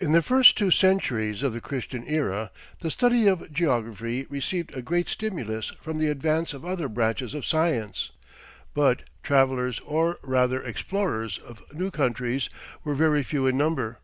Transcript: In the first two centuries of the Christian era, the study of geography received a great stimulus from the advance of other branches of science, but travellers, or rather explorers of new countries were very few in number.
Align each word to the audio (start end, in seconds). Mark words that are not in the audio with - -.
In 0.00 0.12
the 0.12 0.22
first 0.22 0.56
two 0.56 0.70
centuries 0.70 1.42
of 1.42 1.52
the 1.52 1.60
Christian 1.60 2.02
era, 2.08 2.50
the 2.80 2.90
study 2.90 3.26
of 3.26 3.52
geography 3.52 4.24
received 4.30 4.74
a 4.74 4.80
great 4.80 5.06
stimulus 5.06 5.66
from 5.82 5.98
the 5.98 6.08
advance 6.08 6.54
of 6.54 6.64
other 6.64 6.88
branches 6.88 7.34
of 7.34 7.44
science, 7.44 8.10
but 8.72 9.02
travellers, 9.22 9.80
or 9.80 10.18
rather 10.22 10.62
explorers 10.62 11.36
of 11.36 11.60
new 11.74 11.90
countries 11.90 12.48
were 12.84 12.94
very 12.94 13.22
few 13.22 13.46
in 13.46 13.58
number. 13.58 13.98